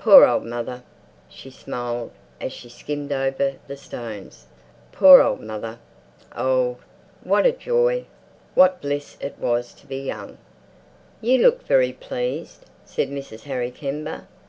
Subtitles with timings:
[0.00, 0.82] Poor old mother,
[1.28, 4.48] she smiled, as she skimmed over the stones.
[4.90, 5.78] Poor old mother!
[6.36, 6.78] Old!
[6.78, 6.78] Oh,
[7.22, 8.04] what joy,
[8.56, 10.38] what bliss it was to be young....
[11.20, 13.44] "You look very pleased," said Mrs.
[13.44, 14.22] Harry Kember.